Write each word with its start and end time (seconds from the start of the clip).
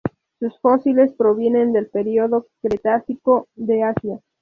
Sus 0.39 0.59
fósiles 0.61 1.13
provienen 1.13 1.73
del 1.73 1.85
período 1.85 2.47
Cretácico 2.63 3.45
de 3.53 3.83
Asia. 3.83 4.19